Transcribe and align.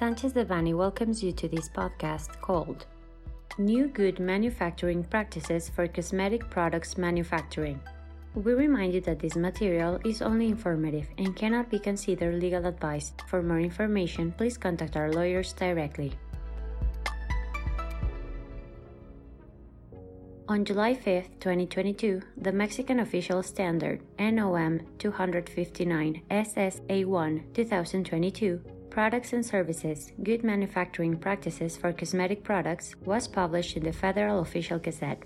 Sanchez 0.00 0.32
Devanny 0.32 0.74
welcomes 0.74 1.22
you 1.22 1.30
to 1.30 1.46
this 1.46 1.68
podcast 1.68 2.40
called 2.40 2.86
New 3.58 3.86
Good 3.86 4.18
Manufacturing 4.18 5.04
Practices 5.04 5.68
for 5.68 5.86
Cosmetic 5.86 6.48
Products 6.48 6.96
Manufacturing. 6.96 7.78
We 8.34 8.54
remind 8.54 8.94
you 8.94 9.02
that 9.02 9.18
this 9.18 9.36
material 9.36 10.00
is 10.06 10.22
only 10.22 10.48
informative 10.48 11.06
and 11.18 11.36
cannot 11.36 11.68
be 11.68 11.78
considered 11.78 12.40
legal 12.40 12.64
advice. 12.64 13.12
For 13.26 13.42
more 13.42 13.60
information, 13.60 14.32
please 14.32 14.56
contact 14.56 14.96
our 14.96 15.12
lawyers 15.12 15.52
directly. 15.52 16.14
On 20.48 20.64
July 20.64 20.94
5, 20.94 21.28
2022, 21.40 22.22
the 22.38 22.52
Mexican 22.52 23.00
official 23.00 23.42
standard 23.42 24.00
NOM 24.18 24.80
259 24.96 26.22
SSA1 26.30 27.52
2022 27.52 28.62
Products 28.90 29.32
and 29.32 29.46
Services 29.46 30.10
Good 30.20 30.42
Manufacturing 30.42 31.16
Practices 31.16 31.76
for 31.76 31.92
Cosmetic 31.92 32.42
Products 32.42 32.96
was 33.04 33.28
published 33.28 33.76
in 33.76 33.84
the 33.84 33.92
Federal 33.92 34.40
Official 34.40 34.80
Gazette. 34.80 35.22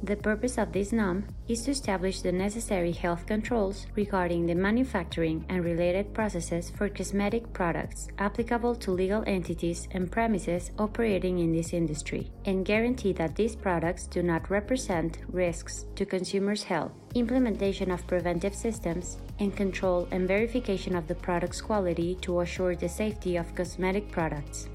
The 0.00 0.14
purpose 0.14 0.58
of 0.58 0.72
this 0.72 0.92
NOM 0.92 1.26
is 1.48 1.62
to 1.62 1.72
establish 1.72 2.22
the 2.22 2.30
necessary 2.30 2.92
health 2.92 3.26
controls 3.26 3.88
regarding 3.96 4.46
the 4.46 4.54
manufacturing 4.54 5.44
and 5.48 5.64
related 5.64 6.14
processes 6.14 6.70
for 6.70 6.88
cosmetic 6.88 7.52
products 7.52 8.06
applicable 8.18 8.76
to 8.76 8.92
legal 8.92 9.24
entities 9.26 9.88
and 9.90 10.10
premises 10.10 10.70
operating 10.78 11.40
in 11.40 11.52
this 11.52 11.72
industry, 11.72 12.30
and 12.44 12.64
guarantee 12.64 13.12
that 13.14 13.34
these 13.34 13.56
products 13.56 14.06
do 14.06 14.22
not 14.22 14.48
represent 14.50 15.18
risks 15.28 15.86
to 15.96 16.06
consumers' 16.06 16.62
health, 16.62 16.92
implementation 17.16 17.90
of 17.90 18.06
preventive 18.06 18.54
systems, 18.54 19.18
and 19.40 19.56
control 19.56 20.06
and 20.12 20.28
verification 20.28 20.94
of 20.94 21.08
the 21.08 21.14
product's 21.16 21.60
quality 21.60 22.14
to 22.20 22.40
assure 22.40 22.76
the 22.76 22.88
safety 22.88 23.36
of 23.36 23.52
cosmetic 23.56 24.12
products. 24.12 24.68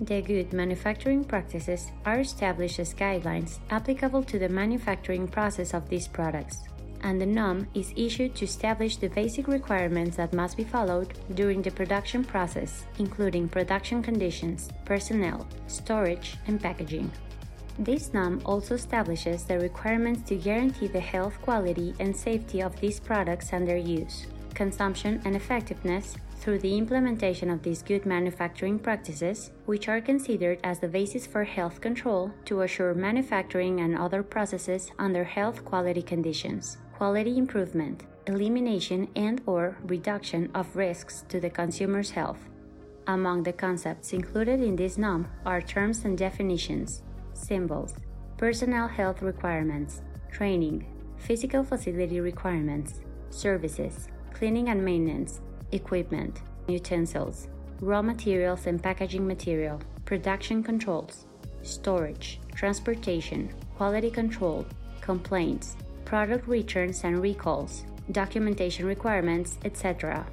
The 0.00 0.20
good 0.20 0.52
manufacturing 0.52 1.24
practices 1.24 1.90
are 2.04 2.20
established 2.20 2.78
as 2.78 2.92
guidelines 2.92 3.60
applicable 3.70 4.24
to 4.24 4.38
the 4.38 4.48
manufacturing 4.48 5.26
process 5.26 5.72
of 5.72 5.88
these 5.88 6.06
products, 6.06 6.64
and 7.00 7.18
the 7.18 7.24
NOM 7.24 7.66
is 7.72 7.94
issued 7.96 8.34
to 8.36 8.44
establish 8.44 8.98
the 8.98 9.08
basic 9.08 9.48
requirements 9.48 10.18
that 10.18 10.34
must 10.34 10.58
be 10.58 10.64
followed 10.64 11.14
during 11.34 11.62
the 11.62 11.70
production 11.70 12.22
process, 12.24 12.84
including 12.98 13.48
production 13.48 14.02
conditions, 14.02 14.68
personnel, 14.84 15.46
storage, 15.66 16.36
and 16.46 16.60
packaging. 16.60 17.10
This 17.78 18.12
NOM 18.12 18.42
also 18.44 18.74
establishes 18.74 19.44
the 19.44 19.58
requirements 19.58 20.28
to 20.28 20.36
guarantee 20.36 20.88
the 20.88 21.00
health, 21.00 21.40
quality, 21.40 21.94
and 22.00 22.14
safety 22.14 22.60
of 22.60 22.78
these 22.80 23.00
products 23.00 23.54
and 23.54 23.66
their 23.66 23.78
use, 23.78 24.26
consumption, 24.56 25.22
and 25.24 25.36
effectiveness 25.36 26.16
through 26.40 26.58
the 26.58 26.76
implementation 26.76 27.50
of 27.50 27.62
these 27.62 27.82
good 27.82 28.04
manufacturing 28.04 28.78
practices, 28.78 29.52
which 29.66 29.88
are 29.88 30.00
considered 30.00 30.58
as 30.64 30.80
the 30.80 30.88
basis 30.88 31.26
for 31.26 31.44
health 31.44 31.80
control 31.80 32.32
to 32.44 32.62
assure 32.62 32.94
manufacturing 32.94 33.80
and 33.80 33.96
other 33.96 34.22
processes 34.22 34.90
under 34.98 35.24
health 35.24 35.64
quality 35.64 36.02
conditions, 36.02 36.78
quality 36.94 37.38
improvement, 37.38 38.04
elimination 38.26 39.08
and 39.14 39.40
or 39.46 39.76
reduction 39.84 40.50
of 40.54 40.74
risks 40.74 41.24
to 41.28 41.38
the 41.38 41.50
consumer's 41.50 42.10
health. 42.10 42.40
Among 43.06 43.44
the 43.44 43.52
concepts 43.52 44.12
included 44.12 44.60
in 44.60 44.74
this 44.74 44.98
NOM 44.98 45.28
are 45.44 45.62
terms 45.62 46.04
and 46.04 46.18
definitions, 46.18 47.02
symbols, 47.34 47.94
personnel 48.36 48.88
health 48.88 49.22
requirements, 49.22 50.02
training, 50.32 50.86
physical 51.16 51.62
facility 51.62 52.20
requirements, 52.20 53.00
services, 53.30 54.08
cleaning 54.36 54.68
and 54.68 54.84
maintenance, 54.84 55.40
equipment, 55.72 56.42
utensils, 56.68 57.48
raw 57.80 58.02
materials 58.02 58.66
and 58.66 58.82
packaging 58.82 59.26
material, 59.26 59.80
production 60.04 60.62
controls, 60.62 61.24
storage, 61.62 62.38
transportation, 62.54 63.48
quality 63.78 64.10
control, 64.10 64.66
complaints, 65.00 65.74
product 66.04 66.46
returns 66.46 67.02
and 67.04 67.22
recalls, 67.22 67.86
documentation 68.12 68.84
requirements, 68.84 69.56
etc. 69.64 70.26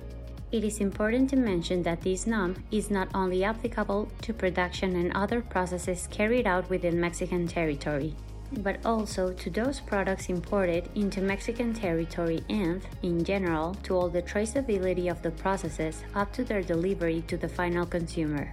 It 0.51 0.65
is 0.65 0.79
important 0.79 1.29
to 1.29 1.37
mention 1.37 1.81
that 1.83 2.01
this 2.01 2.27
NOM 2.27 2.61
is 2.71 2.91
not 2.91 3.07
only 3.15 3.45
applicable 3.45 4.11
to 4.23 4.33
production 4.33 4.97
and 4.97 5.13
other 5.15 5.39
processes 5.39 6.09
carried 6.11 6.45
out 6.45 6.69
within 6.69 6.99
Mexican 6.99 7.47
territory, 7.47 8.13
but 8.59 8.77
also 8.85 9.33
to 9.33 9.49
those 9.49 9.79
products 9.79 10.29
imported 10.29 10.89
into 10.95 11.21
Mexican 11.21 11.73
territory 11.73 12.43
and, 12.49 12.81
in 13.01 13.23
general, 13.23 13.75
to 13.83 13.95
all 13.95 14.09
the 14.09 14.21
traceability 14.21 15.09
of 15.09 15.21
the 15.21 15.31
processes 15.31 16.03
up 16.13 16.31
to 16.33 16.43
their 16.43 16.61
delivery 16.61 17.23
to 17.27 17.37
the 17.37 17.49
final 17.49 17.85
consumer. 17.85 18.51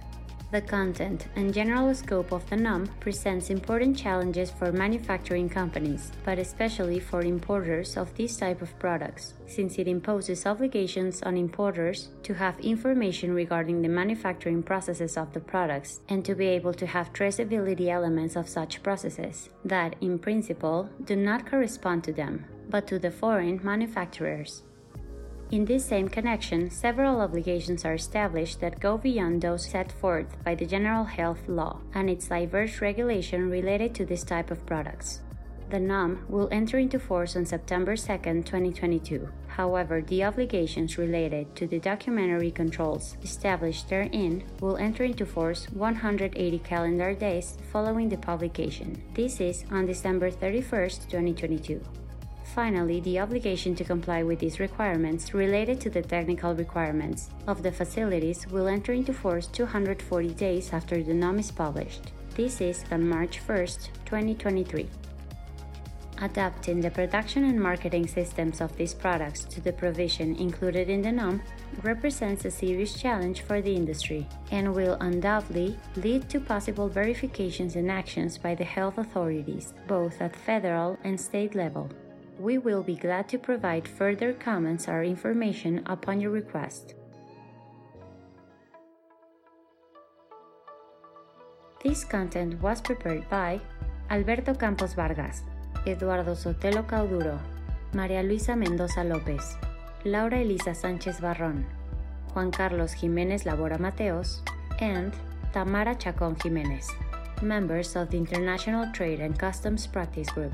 The 0.51 0.59
content 0.59 1.27
and 1.37 1.53
general 1.53 1.95
scope 1.95 2.33
of 2.33 2.49
the 2.49 2.57
NOM 2.57 2.87
presents 2.99 3.49
important 3.49 3.97
challenges 3.97 4.51
for 4.51 4.73
manufacturing 4.73 5.47
companies, 5.47 6.11
but 6.25 6.39
especially 6.39 6.99
for 6.99 7.21
importers 7.21 7.95
of 7.95 8.13
this 8.17 8.35
type 8.35 8.61
of 8.61 8.77
products, 8.77 9.33
since 9.47 9.79
it 9.79 9.87
imposes 9.87 10.45
obligations 10.45 11.23
on 11.23 11.37
importers 11.37 12.09
to 12.23 12.33
have 12.33 12.59
information 12.59 13.33
regarding 13.33 13.81
the 13.81 13.87
manufacturing 13.87 14.61
processes 14.61 15.15
of 15.15 15.31
the 15.31 15.39
products 15.39 16.01
and 16.09 16.25
to 16.25 16.35
be 16.35 16.47
able 16.47 16.73
to 16.73 16.85
have 16.85 17.13
traceability 17.13 17.87
elements 17.87 18.35
of 18.35 18.49
such 18.49 18.83
processes 18.83 19.47
that, 19.63 19.95
in 20.01 20.19
principle, 20.19 20.89
do 21.05 21.15
not 21.15 21.45
correspond 21.45 22.03
to 22.03 22.11
them, 22.11 22.43
but 22.69 22.87
to 22.87 22.99
the 22.99 23.11
foreign 23.11 23.61
manufacturers. 23.63 24.63
In 25.51 25.65
this 25.65 25.83
same 25.83 26.07
connection, 26.07 26.69
several 26.69 27.19
obligations 27.19 27.83
are 27.83 27.95
established 27.95 28.61
that 28.61 28.79
go 28.79 28.97
beyond 28.97 29.41
those 29.41 29.65
set 29.65 29.91
forth 29.91 30.41
by 30.45 30.55
the 30.55 30.65
General 30.65 31.03
Health 31.03 31.45
Law 31.49 31.81
and 31.93 32.09
its 32.09 32.29
diverse 32.29 32.79
regulation 32.79 33.49
related 33.49 33.93
to 33.95 34.05
this 34.05 34.23
type 34.23 34.49
of 34.49 34.65
products. 34.65 35.19
The 35.69 35.79
NOM 35.79 36.25
will 36.29 36.47
enter 36.53 36.79
into 36.79 36.99
force 36.99 37.35
on 37.35 37.45
September 37.45 37.97
2, 37.97 38.03
2022. 38.03 39.27
However, 39.47 40.01
the 40.01 40.23
obligations 40.23 40.97
related 40.97 41.53
to 41.57 41.67
the 41.67 41.79
documentary 41.79 42.51
controls 42.51 43.17
established 43.21 43.89
therein 43.89 44.45
will 44.61 44.77
enter 44.77 45.03
into 45.03 45.25
force 45.25 45.65
180 45.71 46.59
calendar 46.59 47.13
days 47.13 47.57
following 47.73 48.07
the 48.07 48.17
publication. 48.17 49.03
This 49.13 49.41
is 49.41 49.65
on 49.69 49.85
December 49.85 50.31
31, 50.31 50.89
2022. 51.09 51.81
Finally, 52.53 52.99
the 52.99 53.17
obligation 53.17 53.73
to 53.73 53.83
comply 53.85 54.23
with 54.23 54.39
these 54.39 54.59
requirements 54.59 55.33
related 55.33 55.79
to 55.79 55.89
the 55.89 56.01
technical 56.01 56.53
requirements 56.53 57.29
of 57.47 57.63
the 57.63 57.71
facilities 57.71 58.45
will 58.47 58.67
enter 58.67 58.91
into 58.91 59.13
force 59.13 59.47
240 59.47 60.33
days 60.33 60.73
after 60.73 61.01
the 61.01 61.13
NOM 61.13 61.39
is 61.39 61.49
published. 61.49 62.11
This 62.35 62.59
is 62.59 62.83
on 62.91 63.07
March 63.07 63.37
1, 63.37 63.57
2023. 64.03 64.85
Adapting 66.21 66.81
the 66.81 66.91
production 66.91 67.45
and 67.45 67.59
marketing 67.59 68.05
systems 68.05 68.59
of 68.59 68.75
these 68.75 68.93
products 68.93 69.45
to 69.45 69.61
the 69.61 69.71
provision 69.71 70.35
included 70.35 70.89
in 70.89 71.01
the 71.01 71.11
NOM 71.11 71.41
represents 71.83 72.43
a 72.43 72.51
serious 72.51 72.93
challenge 72.99 73.41
for 73.41 73.61
the 73.61 73.73
industry 73.73 74.27
and 74.51 74.75
will 74.75 74.97
undoubtedly 74.99 75.77
lead 75.95 76.29
to 76.29 76.41
possible 76.41 76.89
verifications 76.89 77.77
and 77.77 77.89
actions 77.89 78.37
by 78.37 78.53
the 78.53 78.63
health 78.63 78.97
authorities, 78.97 79.73
both 79.87 80.21
at 80.21 80.35
federal 80.35 80.97
and 81.05 81.19
state 81.19 81.55
level. 81.55 81.89
We 82.41 82.57
will 82.57 82.81
be 82.81 82.95
glad 82.95 83.29
to 83.29 83.37
provide 83.37 83.87
further 83.87 84.33
comments 84.33 84.89
or 84.89 85.03
information 85.03 85.83
upon 85.85 86.19
your 86.19 86.31
request. 86.31 86.95
This 91.83 92.03
content 92.03 92.59
was 92.59 92.81
prepared 92.81 93.29
by 93.29 93.61
Alberto 94.09 94.55
Campos 94.55 94.95
Vargas, 94.95 95.43
Eduardo 95.85 96.33
Sotelo 96.33 96.81
Cauduro, 96.81 97.37
María 97.93 98.23
Luisa 98.27 98.55
Mendoza 98.55 99.05
López, 99.05 99.55
Laura 100.03 100.41
Elisa 100.41 100.71
Sánchez 100.71 101.21
Barrón, 101.21 101.63
Juan 102.33 102.49
Carlos 102.49 102.95
Jiménez 102.95 103.45
Labora 103.45 103.77
Mateos, 103.77 104.41
and 104.79 105.13
Tamara 105.53 105.93
Chacón 105.93 106.35
Jiménez, 106.39 106.87
members 107.43 107.95
of 107.95 108.09
the 108.09 108.17
International 108.17 108.91
Trade 108.93 109.19
and 109.19 109.37
Customs 109.37 109.85
Practice 109.85 110.31
Group. 110.31 110.53